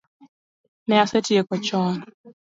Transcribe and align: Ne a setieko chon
Ne 0.87 0.95
a 1.03 1.05
setieko 1.11 1.55
chon 1.65 1.95